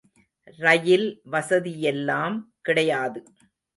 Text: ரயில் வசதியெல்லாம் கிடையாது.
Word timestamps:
ரயில் 0.59 1.05
வசதியெல்லாம் 1.25 2.37
கிடையாது. 2.61 3.21